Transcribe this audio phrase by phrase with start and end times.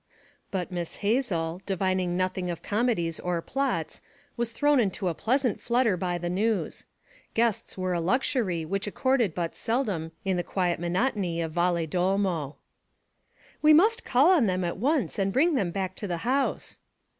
[0.49, 4.01] But Miss Hazel, divining nothing of comedies or plots,
[4.35, 6.87] was thrown into a pleasant flutter by the news.
[7.35, 12.55] Guests were a luxury which occurred but seldom in the quiet monotony of Valedolmo.
[13.61, 16.79] 'We must call on them at once and bring them back to the house.'